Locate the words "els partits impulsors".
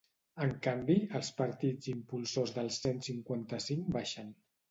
1.19-2.55